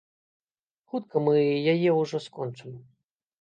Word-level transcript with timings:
Хутка 0.93 1.21
мы 1.25 1.35
яе 1.75 1.91
ўжо 1.99 2.23
скончым. 2.27 2.73